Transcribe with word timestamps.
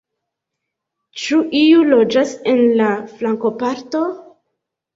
Ĉu 1.23 1.37
iu 1.59 1.85
loĝas 1.91 2.33
en 2.55 2.65
la 2.81 2.89
flankoparto? 3.15 4.05